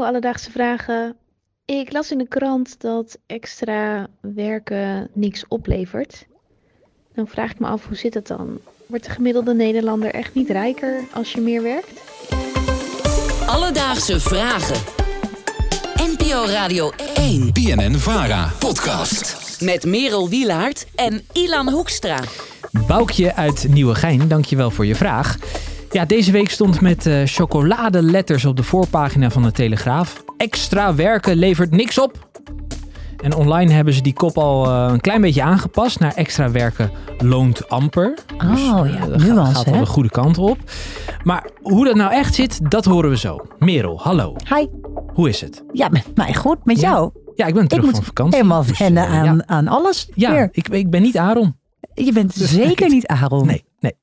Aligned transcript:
Hallo, 0.00 0.12
alledaagse 0.12 0.50
vragen. 0.50 1.16
Ik 1.64 1.92
las 1.92 2.10
in 2.10 2.18
de 2.18 2.28
krant 2.28 2.80
dat 2.80 3.18
extra 3.26 4.06
werken 4.20 5.08
niks 5.12 5.44
oplevert. 5.48 6.26
Dan 7.14 7.26
vraag 7.26 7.50
ik 7.50 7.58
me 7.58 7.66
af, 7.66 7.86
hoe 7.86 7.96
zit 7.96 8.14
het 8.14 8.26
dan? 8.26 8.60
Wordt 8.86 9.04
de 9.04 9.10
gemiddelde 9.10 9.54
Nederlander 9.54 10.14
echt 10.14 10.34
niet 10.34 10.50
rijker 10.50 11.04
als 11.14 11.32
je 11.32 11.40
meer 11.40 11.62
werkt? 11.62 12.00
Alledaagse 13.46 14.20
vragen. 14.20 14.76
NPO 15.96 16.44
Radio 16.46 16.90
1 17.14 17.52
BNN 17.52 17.94
Vara 17.94 18.52
podcast. 18.58 19.58
met 19.62 19.86
Merel 19.86 20.28
Wielaert 20.28 20.86
en 20.94 21.20
Ilan 21.32 21.68
Hoekstra. 21.68 22.18
Boukje 22.86 23.34
uit 23.34 23.66
Nieuwegein, 23.68 24.28
dankjewel 24.28 24.70
voor 24.70 24.86
je 24.86 24.94
vraag. 24.94 25.36
Ja, 25.90 26.04
deze 26.04 26.32
week 26.32 26.50
stond 26.50 26.80
met 26.80 27.06
eh, 27.06 27.22
chocoladeletters 27.24 28.44
op 28.44 28.56
de 28.56 28.62
voorpagina 28.62 29.30
van 29.30 29.42
de 29.42 29.52
Telegraaf. 29.52 30.24
Extra 30.36 30.94
werken 30.94 31.36
levert 31.36 31.70
niks 31.70 31.98
op. 31.98 32.28
En 33.22 33.34
online 33.34 33.72
hebben 33.72 33.94
ze 33.94 34.02
die 34.02 34.12
kop 34.12 34.38
al 34.38 34.66
eh, 34.66 34.86
een 34.92 35.00
klein 35.00 35.20
beetje 35.20 35.42
aangepast 35.42 35.98
naar 35.98 36.14
extra 36.14 36.50
werken 36.50 36.90
loont 37.18 37.68
amper. 37.68 38.14
Oh 38.38 38.80
eh, 38.86 38.94
ja, 38.94 39.06
dat 39.06 39.18
nuance, 39.22 39.54
gaat 39.54 39.66
al 39.66 39.72
hè? 39.72 39.78
de 39.78 39.86
goede 39.86 40.10
kant 40.10 40.38
op. 40.38 40.58
Maar 41.24 41.46
hoe 41.62 41.84
dat 41.84 41.94
nou 41.94 42.12
echt 42.12 42.34
zit, 42.34 42.70
dat 42.70 42.84
horen 42.84 43.10
we 43.10 43.16
zo. 43.16 43.46
Merel, 43.58 44.00
hallo. 44.02 44.36
Hi. 44.54 44.66
Hoe 45.14 45.28
is 45.28 45.40
het? 45.40 45.62
Ja, 45.72 45.88
met 45.88 46.04
mij 46.14 46.34
goed. 46.34 46.64
Met 46.64 46.80
Ja, 46.80 46.90
jou? 46.90 47.10
Ja, 47.34 47.46
ik 47.46 47.54
ben 47.54 47.68
terug 47.68 47.90
van 47.90 48.02
vakantie. 48.04 48.36
helemaal 48.36 48.64
dus, 48.64 48.78
wennen 48.78 49.06
eh, 49.06 49.12
aan, 49.18 49.24
ja, 49.36 49.42
aan 49.46 49.68
alles 49.68 50.08
ja 50.14 50.30
weer. 50.32 50.48
ik, 50.52 50.68
ik 50.68 50.90
ben 50.90 51.02
niet 51.02 51.16
Aaron. 51.16 51.56
Je 51.94 52.12
bent 52.12 52.32
zeker 52.34 52.88
niet 52.88 53.06
Aaron. 53.06 53.46
Nee, 53.46 53.64
nee. 53.80 53.96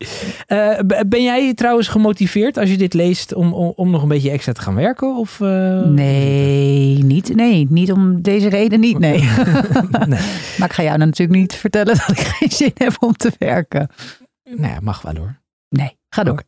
Eh, 0.45 0.79
ben 1.07 1.23
jij 1.23 1.53
trouwens 1.53 1.87
gemotiveerd 1.87 2.57
als 2.57 2.69
je 2.69 2.77
dit 2.77 2.93
leest 2.93 3.33
om, 3.33 3.53
om, 3.53 3.73
om 3.75 3.89
nog 3.89 4.01
een 4.01 4.07
beetje 4.07 4.31
extra 4.31 4.51
te 4.51 4.61
gaan 4.61 4.75
werken? 4.75 5.15
Of, 5.15 5.41
eh, 5.41 5.81
Nee, 5.81 7.03
niet, 7.03 7.35
nee, 7.35 7.67
niet 7.69 7.91
om 7.91 8.21
deze 8.21 8.49
reden 8.49 8.79
niet, 8.79 8.99
nee. 8.99 9.19
nee. 10.07 10.19
maar 10.57 10.67
ik 10.67 10.73
ga 10.73 10.83
jou 10.83 10.97
dan 10.97 11.07
natuurlijk 11.07 11.39
niet 11.39 11.55
vertellen 11.55 11.95
dat 11.95 12.09
ik 12.09 12.17
geen 12.17 12.51
zin 12.51 12.71
heb 12.73 12.95
om 12.99 13.13
te 13.13 13.31
werken. 13.37 13.89
Nou 14.43 14.73
ja, 14.73 14.79
mag 14.81 15.01
wel 15.01 15.15
hoor. 15.15 15.39
Nee, 15.69 15.97
ga 16.09 16.23
door. 16.23 16.43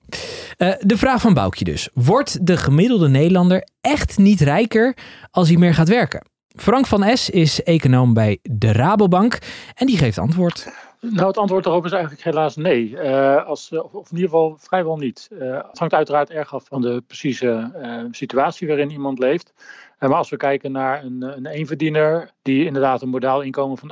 Eh, 0.58 0.73
de 0.80 0.97
vraag 0.97 1.21
van 1.21 1.33
Boukje 1.33 1.66
dus. 1.66 1.89
Wordt 1.93 2.45
de 2.47 2.58
gemiddelde 2.58 3.09
Nederlander 3.09 3.67
echt 3.81 4.17
niet 4.17 4.41
rijker 4.41 4.97
als 5.31 5.47
hij 5.47 5.58
meer 5.58 5.73
gaat 5.73 5.89
werken? 5.89 6.27
Frank 6.55 6.88
van 6.88 7.17
S. 7.17 7.30
is 7.30 7.64
econoom 7.64 8.14
bij 8.14 8.39
de 8.41 8.71
Rabobank 8.71 9.38
en 9.75 9.86
die 9.86 9.97
geeft 9.97 10.17
antwoord. 10.17 10.67
Nou, 11.02 11.28
het 11.28 11.38
antwoord 11.38 11.64
daarop 11.64 11.86
is 11.86 11.92
eigenlijk 11.92 12.23
helaas 12.23 12.55
nee. 12.55 12.97
Eh, 12.97 13.45
als, 13.45 13.72
eh, 13.72 13.94
of, 13.95 14.11
in 14.11 14.16
ieder 14.16 14.30
geval 14.30 14.58
vrijwel 14.58 14.97
niet. 14.97 15.30
Eh, 15.39 15.67
het 15.67 15.80
hangt 15.80 15.94
uiteraard 15.94 16.30
erg 16.30 16.53
af 16.53 16.66
van 16.66 16.81
de 16.81 17.03
precieze 17.08 18.08
situatie 18.11 18.67
waarin 18.67 18.92
iemand 18.92 19.20
leeft. 19.20 19.53
Maar 20.00 20.14
als 20.14 20.30
we 20.30 20.38
kijken 20.38 20.72
naar 20.72 21.03
een, 21.03 21.22
een 21.22 21.45
eenverdiener 21.45 22.31
die 22.42 22.66
inderdaad 22.66 23.02
een 23.02 23.09
modaal 23.09 23.42
inkomen 23.42 23.77
van 23.77 23.92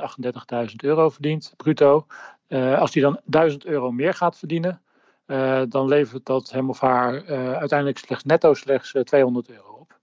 38.000 0.68 0.74
euro 0.76 1.08
verdient, 1.08 1.54
bruto. 1.56 2.06
als 2.78 2.90
die 2.90 3.02
dan 3.02 3.20
1000 3.24 3.64
euro 3.64 3.90
meer 3.90 4.14
gaat 4.14 4.38
verdienen, 4.38 4.82
dan 5.68 5.88
levert 5.88 6.26
dat 6.26 6.50
hem 6.50 6.70
of 6.70 6.80
haar 6.80 7.26
uiteindelijk 7.58 7.98
slechts 7.98 8.24
netto 8.24 8.54
slechts 8.54 8.94
eh, 8.94 9.02
200 9.02 9.50
euro 9.50 9.72
op. 9.80 9.98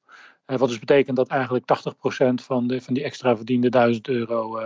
Wat 0.46 0.70
dus 0.70 0.80
betekent 0.80 1.16
dat 1.16 1.28
eigenlijk 1.28 1.66
80% 1.66 2.34
van, 2.34 2.68
de, 2.68 2.82
van 2.82 2.94
die 2.94 3.04
extra 3.04 3.36
verdiende 3.36 3.70
1000 3.70 4.08
euro 4.08 4.60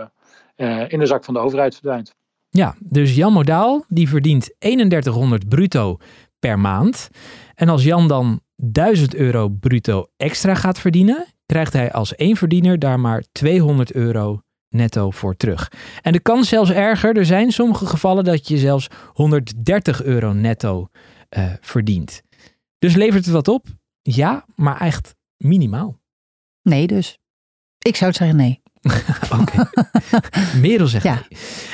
in 0.88 0.98
de 0.98 1.06
zak 1.06 1.24
van 1.24 1.34
de 1.34 1.40
overheid 1.40 1.74
verdwijnt. 1.74 2.18
Ja, 2.50 2.76
dus 2.78 3.14
Jan 3.14 3.32
Modaal 3.32 3.84
die 3.88 4.08
verdient 4.08 4.54
3100 4.58 5.48
bruto 5.48 5.98
per 6.38 6.58
maand. 6.58 7.10
En 7.54 7.68
als 7.68 7.82
Jan 7.84 8.08
dan 8.08 8.40
1000 8.56 9.14
euro 9.14 9.48
bruto 9.48 10.06
extra 10.16 10.54
gaat 10.54 10.78
verdienen, 10.78 11.26
krijgt 11.46 11.72
hij 11.72 11.92
als 11.92 12.16
eenverdiener 12.16 12.78
daar 12.78 13.00
maar 13.00 13.24
200 13.32 13.92
euro 13.92 14.40
netto 14.68 15.10
voor 15.10 15.36
terug. 15.36 15.72
En 16.02 16.12
de 16.12 16.20
kans 16.20 16.48
zelfs 16.48 16.70
erger, 16.70 17.16
er 17.16 17.26
zijn 17.26 17.52
sommige 17.52 17.86
gevallen 17.86 18.24
dat 18.24 18.48
je 18.48 18.58
zelfs 18.58 18.88
130 19.12 20.02
euro 20.02 20.32
netto 20.32 20.88
eh, 21.28 21.52
verdient. 21.60 22.22
Dus 22.78 22.94
levert 22.94 23.24
het 23.24 23.34
wat 23.34 23.48
op? 23.48 23.66
Ja, 24.02 24.44
maar 24.54 24.80
echt 24.80 25.14
minimaal. 25.36 25.98
Nee 26.62 26.86
dus. 26.86 27.18
Ik 27.78 27.96
zou 27.96 28.10
het 28.10 28.18
zeggen 28.18 28.36
nee. 28.36 28.59
Oké. 29.40 29.70
Merel 30.60 30.86
zegt 30.86 31.04
Ja. 31.04 31.22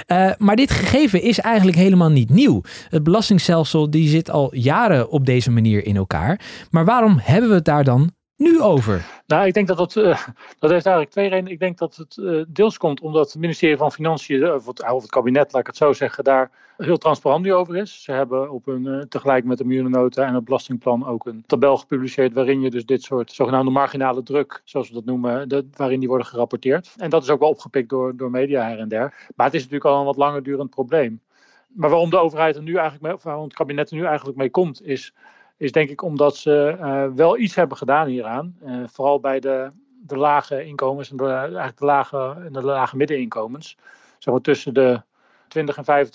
Eh, 0.06 0.30
maar 0.38 0.56
dit 0.56 0.70
gegeven 0.70 1.22
is 1.22 1.40
eigenlijk 1.40 1.76
helemaal 1.76 2.10
niet 2.10 2.30
nieuw. 2.30 2.62
Het 2.88 3.02
belastingstelsel 3.02 3.90
die 3.90 4.08
zit 4.08 4.30
al 4.30 4.54
jaren 4.54 5.10
op 5.10 5.26
deze 5.26 5.50
manier 5.50 5.86
in 5.86 5.96
elkaar. 5.96 6.40
Maar 6.70 6.84
waarom 6.84 7.18
hebben 7.22 7.48
we 7.48 7.54
het 7.54 7.64
daar 7.64 7.84
dan 7.84 8.10
nu 8.36 8.60
over? 8.60 9.15
Nou, 9.26 9.46
ik 9.46 9.54
denk 9.54 9.66
dat 9.66 9.76
dat, 9.76 9.96
eh, 9.96 10.26
dat 10.58 10.70
heeft 10.70 10.86
eigenlijk 10.86 11.10
twee 11.10 11.28
redenen. 11.28 11.52
Ik 11.52 11.58
denk 11.58 11.78
dat 11.78 11.96
het 11.96 12.16
eh, 12.16 12.42
deels 12.48 12.78
komt 12.78 13.00
omdat 13.00 13.32
het 13.32 13.40
ministerie 13.40 13.76
van 13.76 13.92
Financiën, 13.92 14.42
eh, 14.42 14.54
of 14.54 14.66
het, 14.66 14.90
of 14.90 15.02
het 15.02 15.10
kabinet, 15.10 15.52
laat 15.52 15.60
ik 15.60 15.66
het 15.66 15.76
zo 15.76 15.92
zeggen, 15.92 16.24
daar 16.24 16.50
heel 16.76 16.96
transparant 16.96 17.44
nu 17.44 17.54
over 17.54 17.76
is. 17.76 18.02
Ze 18.02 18.12
hebben 18.12 18.50
op 18.50 18.66
een, 18.66 19.06
tegelijk 19.08 19.44
met 19.44 19.58
de 19.58 19.64
miljoenennota 19.64 20.26
en 20.26 20.34
het 20.34 20.44
belastingplan 20.44 21.06
ook 21.06 21.26
een 21.26 21.44
tabel 21.46 21.76
gepubliceerd 21.76 22.32
waarin 22.32 22.60
je 22.60 22.70
dus 22.70 22.86
dit 22.86 23.02
soort 23.02 23.32
zogenaamde 23.32 23.70
marginale 23.70 24.22
druk, 24.22 24.60
zoals 24.64 24.88
we 24.88 24.94
dat 24.94 25.04
noemen, 25.04 25.66
waarin 25.76 26.00
die 26.00 26.08
worden 26.08 26.26
gerapporteerd. 26.26 26.94
En 26.96 27.10
dat 27.10 27.22
is 27.22 27.30
ook 27.30 27.40
wel 27.40 27.48
opgepikt 27.48 27.88
door, 27.88 28.16
door 28.16 28.30
media 28.30 28.68
her 28.68 28.78
en 28.78 28.88
der. 28.88 29.14
Maar 29.36 29.46
het 29.46 29.54
is 29.54 29.62
natuurlijk 29.62 29.90
al 29.90 29.98
een 29.98 30.04
wat 30.04 30.16
langer 30.16 30.42
durend 30.42 30.70
probleem. 30.70 31.20
Maar 31.68 31.90
waarom 31.90 32.10
de 32.10 32.18
overheid 32.18 32.56
er 32.56 32.62
nu 32.62 32.74
eigenlijk 32.74 33.02
mee, 33.02 33.16
waarom 33.22 33.44
het 33.44 33.54
kabinet 33.54 33.90
er 33.90 33.96
nu 33.96 34.04
eigenlijk 34.04 34.38
mee 34.38 34.50
komt, 34.50 34.82
is 34.82 35.14
is 35.56 35.72
denk 35.72 35.90
ik 35.90 36.02
omdat 36.02 36.36
ze 36.36 36.76
eh, 36.80 37.06
wel 37.14 37.38
iets 37.38 37.54
hebben 37.54 37.76
gedaan 37.76 38.06
hieraan. 38.06 38.56
Eh, 38.64 38.82
vooral 38.86 39.20
bij 39.20 39.40
de, 39.40 39.70
de 40.06 40.16
lage 40.16 40.64
inkomens 40.64 41.10
en 41.10 41.16
de, 41.16 41.28
eigenlijk 41.28 41.78
de 41.78 41.84
lage, 41.84 42.48
de 42.52 42.62
lage 42.62 42.96
middeninkomens. 42.96 43.76
Zeg 44.18 44.34
maar 44.34 44.42
tussen 44.42 44.74
de 44.74 45.02
20 45.48 45.76
en 45.76 46.06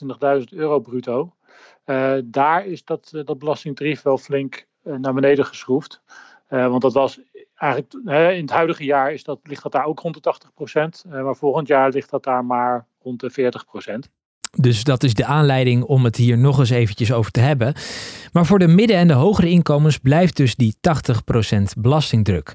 25.000 0.41 0.57
euro 0.57 0.79
bruto. 0.79 1.33
Eh, 1.83 2.17
daar 2.23 2.65
is 2.65 2.83
dat, 2.85 3.09
dat 3.25 3.39
belastingtarief 3.39 4.01
wel 4.01 4.17
flink 4.17 4.67
naar 4.83 5.13
beneden 5.13 5.45
geschroefd. 5.45 6.01
Want 6.47 6.81
dat 6.81 6.93
was 6.93 7.21
eigenlijk 7.55 7.93
in 8.35 8.41
het 8.41 8.49
huidige 8.49 8.83
jaar 8.83 9.13
is 9.13 9.23
dat, 9.23 9.39
ligt 9.43 9.63
dat 9.63 9.71
daar 9.71 9.85
ook 9.85 9.99
rond 9.99 10.15
de 10.15 10.19
80 10.19 10.53
procent. 10.53 11.05
maar 11.09 11.35
volgend 11.35 11.67
jaar 11.67 11.89
ligt 11.89 12.09
dat 12.09 12.23
daar 12.23 12.45
maar 12.45 12.87
rond 13.01 13.19
de 13.19 13.29
40 13.29 13.65
procent. 13.65 14.09
Dus 14.57 14.83
dat 14.83 15.03
is 15.03 15.13
de 15.13 15.25
aanleiding 15.25 15.83
om 15.83 16.03
het 16.03 16.15
hier 16.15 16.37
nog 16.37 16.59
eens 16.59 16.69
eventjes 16.69 17.11
over 17.11 17.31
te 17.31 17.39
hebben. 17.39 17.73
Maar 18.31 18.45
voor 18.45 18.59
de 18.59 18.67
midden- 18.67 18.97
en 18.97 19.07
de 19.07 19.13
hogere 19.13 19.49
inkomens 19.49 19.97
blijft 19.97 20.37
dus 20.37 20.55
die 20.55 20.75
80% 20.81 21.73
belastingdruk. 21.77 22.53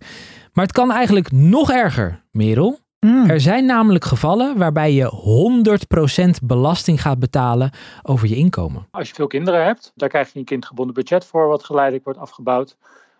Maar 0.52 0.64
het 0.64 0.74
kan 0.74 0.92
eigenlijk 0.92 1.32
nog 1.32 1.70
erger, 1.70 2.22
Merel. 2.30 2.78
Mm. 3.00 3.30
Er 3.30 3.40
zijn 3.40 3.66
namelijk 3.66 4.04
gevallen 4.04 4.58
waarbij 4.58 4.92
je 4.92 5.06
100% 5.06 6.42
belasting 6.42 7.02
gaat 7.02 7.18
betalen 7.18 7.70
over 8.02 8.28
je 8.28 8.36
inkomen. 8.36 8.86
Als 8.90 9.08
je 9.08 9.14
veel 9.14 9.26
kinderen 9.26 9.64
hebt, 9.64 9.92
daar 9.94 10.08
krijg 10.08 10.32
je 10.32 10.38
een 10.38 10.44
kindgebonden 10.44 10.94
budget 10.94 11.24
voor, 11.24 11.48
wat 11.48 11.64
geleidelijk 11.64 12.04
wordt 12.04 12.18
afgebouwd. 12.18 12.76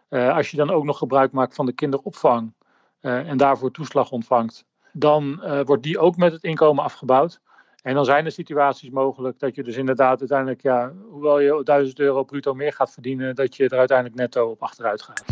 Eh, 0.08 0.34
als 0.36 0.50
je 0.50 0.56
dan 0.56 0.70
ook 0.70 0.84
nog 0.84 0.98
gebruik 0.98 1.32
maakt 1.32 1.54
van 1.54 1.66
de 1.66 1.72
kinderopvang 1.72 2.52
eh, 3.00 3.28
en 3.28 3.36
daarvoor 3.36 3.70
toeslag 3.70 4.10
ontvangt, 4.10 4.64
dan 4.92 5.42
eh, 5.42 5.60
wordt 5.64 5.82
die 5.82 5.98
ook 5.98 6.16
met 6.16 6.32
het 6.32 6.42
inkomen 6.42 6.84
afgebouwd. 6.84 7.40
En 7.86 7.94
dan 7.94 8.04
zijn 8.04 8.24
er 8.24 8.32
situaties 8.32 8.90
mogelijk 8.90 9.38
dat 9.38 9.54
je 9.54 9.62
dus 9.62 9.76
inderdaad 9.76 10.18
uiteindelijk, 10.20 10.62
ja, 10.62 10.92
hoewel 11.10 11.40
je 11.40 11.60
1000 11.64 11.98
euro 11.98 12.24
bruto 12.24 12.54
meer 12.54 12.72
gaat 12.72 12.92
verdienen, 12.92 13.34
dat 13.34 13.56
je 13.56 13.68
er 13.68 13.78
uiteindelijk 13.78 14.18
netto 14.18 14.50
op 14.50 14.62
achteruit 14.62 15.02
gaat. 15.02 15.24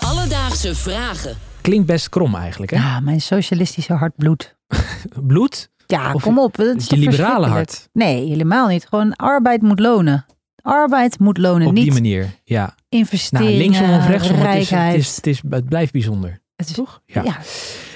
Alledaagse 0.00 0.74
vragen. 0.74 1.36
Klinkt 1.60 1.86
best 1.86 2.08
krom 2.08 2.34
eigenlijk, 2.34 2.70
hè? 2.70 2.78
Ja, 2.78 3.00
mijn 3.00 3.20
socialistische 3.20 3.92
hart 3.92 4.12
bloedt. 4.16 4.56
Bloed? 5.26 5.70
Ja, 5.86 6.14
Of 6.14 6.22
kom 6.22 6.38
op. 6.38 6.56
Dat 6.56 6.76
is 6.76 6.86
je 6.86 6.96
liberale 6.96 7.46
hart? 7.46 7.88
Nee, 7.92 8.26
helemaal 8.28 8.66
niet. 8.66 8.86
Gewoon 8.86 9.16
arbeid 9.16 9.62
moet 9.62 9.80
lonen. 9.80 10.26
Arbeid 10.62 11.18
moet 11.18 11.38
lonen. 11.38 11.66
Op 11.66 11.72
niet 11.72 11.84
die 11.84 11.92
manier, 11.92 12.30
ja. 12.44 12.74
investeringen, 12.88 13.52
Nou, 13.52 13.62
linksom 13.62 13.90
of 13.96 14.06
rechtsom, 14.06 14.36
het, 14.36 14.46
is, 14.46 14.60
het, 14.60 14.68
rijkheid. 14.68 14.98
is, 14.98 15.16
het, 15.16 15.26
is, 15.26 15.42
het 15.50 15.68
blijft 15.68 15.92
bijzonder. 15.92 16.40
Het 16.60 16.68
is- 16.68 16.74
Toch? 16.74 17.00
Ja. 17.06 17.22
ja. 17.22 17.36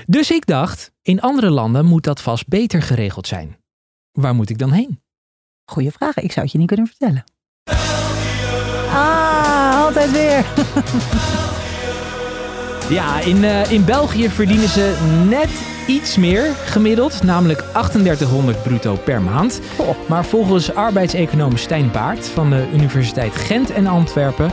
Dus 0.06 0.30
ik 0.30 0.46
dacht, 0.46 0.90
in 1.02 1.20
andere 1.20 1.50
landen 1.50 1.84
moet 1.86 2.04
dat 2.04 2.20
vast 2.20 2.48
beter 2.48 2.82
geregeld 2.82 3.26
zijn. 3.26 3.56
Waar 4.12 4.34
moet 4.34 4.50
ik 4.50 4.58
dan 4.58 4.70
heen? 4.72 5.02
Goeie 5.64 5.90
vraag. 5.90 6.16
Ik 6.16 6.32
zou 6.32 6.42
het 6.44 6.52
je 6.52 6.58
niet 6.58 6.66
kunnen 6.66 6.86
vertellen. 6.86 7.24
Ah, 8.90 9.84
altijd 9.84 10.10
weer. 10.10 10.44
Ja, 12.88 13.20
in, 13.20 13.44
eh, 13.44 13.70
in 13.70 13.84
België 13.84 14.28
verdienen 14.28 14.68
ze 14.68 14.96
net 15.28 15.48
iets 15.86 16.16
meer 16.16 16.54
gemiddeld, 16.54 17.22
namelijk 17.22 17.58
3800 17.60 18.62
bruto 18.62 18.94
per 18.96 19.22
maand. 19.22 19.60
Maar 20.08 20.24
volgens 20.24 20.74
arbeidseconoom 20.74 21.56
Stijn 21.56 21.90
Baart 21.90 22.28
van 22.28 22.50
de 22.50 22.68
Universiteit 22.72 23.34
Gent 23.34 23.70
en 23.70 23.86
Antwerpen 23.86 24.50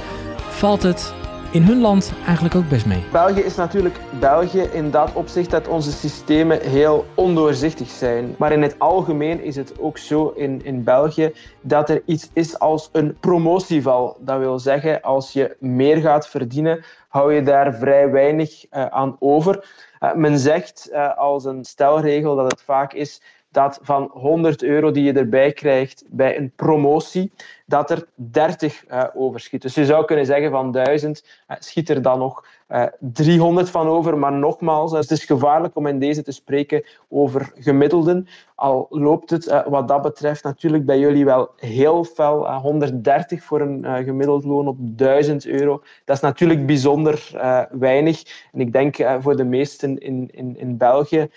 valt 0.49 0.83
het 0.83 1.13
in 1.51 1.63
hun 1.63 1.81
land 1.81 2.13
eigenlijk 2.25 2.55
ook 2.55 2.69
best 2.69 2.85
mee. 2.85 3.03
België 3.11 3.41
is 3.41 3.55
natuurlijk 3.55 3.99
België 4.19 4.61
in 4.61 4.91
dat 4.91 5.13
opzicht 5.13 5.49
dat 5.49 5.67
onze 5.67 5.91
systemen 5.91 6.61
heel 6.61 7.05
ondoorzichtig 7.15 7.89
zijn. 7.89 8.35
Maar 8.37 8.51
in 8.51 8.61
het 8.61 8.79
algemeen 8.79 9.43
is 9.43 9.55
het 9.55 9.79
ook 9.79 9.97
zo 9.97 10.33
in, 10.35 10.61
in 10.63 10.83
België 10.83 11.33
dat 11.61 11.89
er 11.89 12.01
iets 12.05 12.29
is 12.33 12.59
als 12.59 12.89
een 12.91 13.17
promotieval. 13.19 14.17
Dat 14.19 14.39
wil 14.39 14.59
zeggen, 14.59 15.01
als 15.01 15.33
je 15.33 15.55
meer 15.59 15.97
gaat 15.97 16.27
verdienen, 16.27 16.83
hou 17.07 17.33
je 17.33 17.43
daar 17.43 17.75
vrij 17.75 18.11
weinig 18.11 18.65
uh, 18.71 18.85
aan 18.85 19.15
over. 19.19 19.69
Uh, 19.99 20.13
men 20.13 20.39
zegt 20.39 20.89
uh, 20.91 21.17
als 21.17 21.45
een 21.45 21.65
stelregel 21.65 22.35
dat 22.35 22.51
het 22.51 22.61
vaak 22.61 22.93
is 22.93 23.21
dat 23.51 23.79
van 23.81 24.09
100 24.13 24.63
euro 24.63 24.91
die 24.91 25.03
je 25.03 25.13
erbij 25.13 25.51
krijgt 25.51 26.03
bij 26.07 26.37
een 26.37 26.51
promotie, 26.55 27.31
dat 27.65 27.91
er 27.91 28.07
30 28.15 28.83
uh, 28.87 29.03
overschiet. 29.13 29.61
Dus 29.61 29.75
je 29.75 29.85
zou 29.85 30.05
kunnen 30.05 30.25
zeggen 30.25 30.51
van 30.51 30.71
1000 30.71 31.25
uh, 31.49 31.55
schiet 31.59 31.89
er 31.89 32.01
dan 32.01 32.19
nog 32.19 32.45
uh, 32.69 32.83
300 32.99 33.69
van 33.69 33.87
over. 33.87 34.17
Maar 34.17 34.33
nogmaals, 34.33 34.91
het 34.91 35.11
is 35.11 35.25
gevaarlijk 35.25 35.75
om 35.75 35.87
in 35.87 35.99
deze 35.99 36.23
te 36.23 36.31
spreken 36.31 36.83
over 37.09 37.51
gemiddelden. 37.55 38.27
Al 38.55 38.87
loopt 38.89 39.29
het 39.29 39.63
wat 39.67 39.87
dat 39.87 40.01
betreft 40.01 40.43
natuurlijk 40.43 40.85
bij 40.85 40.99
jullie 40.99 41.25
wel 41.25 41.49
heel 41.55 42.03
fel. 42.03 42.53
130 42.53 43.43
voor 43.43 43.61
een 43.61 44.03
gemiddeld 44.03 44.43
loon 44.43 44.67
op 44.67 44.77
1000 44.79 45.45
euro. 45.45 45.83
Dat 46.05 46.15
is 46.15 46.21
natuurlijk 46.21 46.65
bijzonder 46.65 47.29
weinig. 47.71 48.47
En 48.51 48.59
ik 48.59 48.73
denk 48.73 48.95
voor 49.19 49.35
de 49.35 49.43
meesten 49.43 49.97
in, 49.97 50.29
in, 50.31 50.57
in 50.57 50.77
België, 50.77 51.29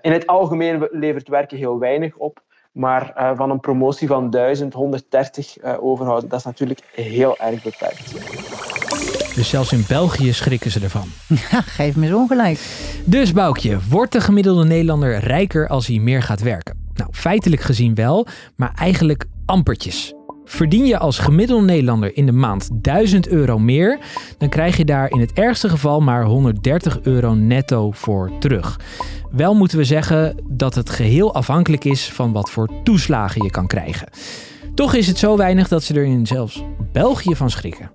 in 0.00 0.12
het 0.12 0.26
algemeen 0.26 0.88
levert 0.90 1.28
werken 1.28 1.56
heel 1.56 1.78
weinig 1.78 2.16
op. 2.16 2.42
Maar 2.72 3.12
uh, 3.16 3.30
van 3.36 3.50
een 3.50 3.60
promotie 3.60 4.08
van 4.08 4.30
1130 4.30 5.62
uh, 5.62 5.82
overhouden, 5.82 6.28
dat 6.28 6.38
is 6.38 6.44
natuurlijk 6.44 6.80
heel 6.92 7.38
erg 7.38 7.62
beperkt. 7.62 8.12
Dus 9.34 9.48
zelfs 9.48 9.72
in 9.72 9.84
België 9.88 10.32
schrikken 10.32 10.70
ze 10.70 10.80
ervan. 10.80 11.08
Ja, 11.50 11.60
geef 11.60 11.96
me 11.96 12.06
eens 12.06 12.14
ongelijk. 12.14 12.58
Dus 13.04 13.32
Boukje, 13.32 13.78
wordt 13.88 14.12
de 14.12 14.20
gemiddelde 14.20 14.64
Nederlander 14.64 15.18
rijker 15.18 15.68
als 15.68 15.86
hij 15.86 15.98
meer 15.98 16.22
gaat 16.22 16.40
werken? 16.40 16.88
Nou, 16.94 17.10
feitelijk 17.12 17.62
gezien 17.62 17.94
wel, 17.94 18.26
maar 18.56 18.72
eigenlijk 18.74 19.24
ampertjes. 19.46 20.14
Verdien 20.50 20.86
je 20.86 20.98
als 20.98 21.18
gemiddelde 21.18 21.64
Nederlander 21.64 22.16
in 22.16 22.26
de 22.26 22.32
maand 22.32 22.68
1000 22.72 23.28
euro 23.28 23.58
meer, 23.58 23.98
dan 24.38 24.48
krijg 24.48 24.76
je 24.76 24.84
daar 24.84 25.10
in 25.10 25.20
het 25.20 25.32
ergste 25.32 25.68
geval 25.68 26.00
maar 26.00 26.24
130 26.24 26.98
euro 27.02 27.34
netto 27.34 27.90
voor 27.90 28.30
terug. 28.38 28.80
Wel 29.30 29.54
moeten 29.54 29.78
we 29.78 29.84
zeggen 29.84 30.36
dat 30.48 30.74
het 30.74 30.90
geheel 30.90 31.34
afhankelijk 31.34 31.84
is 31.84 32.12
van 32.12 32.32
wat 32.32 32.50
voor 32.50 32.68
toeslagen 32.84 33.42
je 33.42 33.50
kan 33.50 33.66
krijgen. 33.66 34.08
Toch 34.74 34.94
is 34.94 35.06
het 35.06 35.18
zo 35.18 35.36
weinig 35.36 35.68
dat 35.68 35.82
ze 35.82 35.94
er 35.94 36.04
in 36.04 36.26
zelfs 36.26 36.62
België 36.92 37.36
van 37.36 37.50
schrikken. 37.50 37.90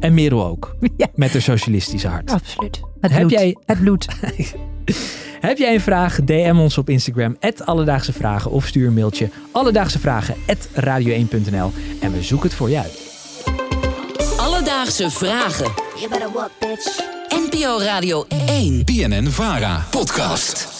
En 0.00 0.14
Merel 0.14 0.46
ook, 0.46 0.76
Ja. 0.96 1.06
met 1.14 1.32
haar 1.32 1.42
socialistische 1.42 2.08
hart. 2.08 2.30
Absoluut. 2.30 2.80
Het 3.00 3.10
Heb 3.10 3.20
bloed. 3.20 3.30
jij- 3.30 3.56
Het 3.64 3.80
bloed. 3.80 4.06
Heb 5.44 5.58
jij 5.58 5.74
een 5.74 5.80
vraag? 5.80 6.20
DM 6.24 6.56
ons 6.58 6.78
op 6.78 6.88
Instagram, 6.88 7.36
Alledaagse 7.64 8.12
Vragen. 8.12 8.50
Of 8.50 8.66
stuur 8.66 8.86
een 8.86 8.94
mailtje, 8.94 9.30
alledaagsevragen, 9.50 10.34
radio1.nl. 10.74 11.72
En 12.00 12.12
we 12.12 12.22
zoeken 12.22 12.48
het 12.48 12.56
voor 12.56 12.70
je 12.70 12.78
uit. 12.78 13.00
Alledaagse 14.36 15.10
vragen. 15.10 15.72
You 15.96 16.08
better 16.08 16.30
bitch. 16.58 17.00
NPO 17.28 17.78
Radio 17.78 18.24
1. 18.46 18.84
BNN 18.84 19.26
Vara 19.26 19.86
podcast. 19.90 20.73